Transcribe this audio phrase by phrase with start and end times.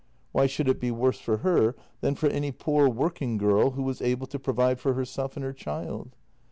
[0.31, 4.01] Why should it be worse for her than for any poor working girl, who was
[4.01, 6.15] able to provide for herself and her child?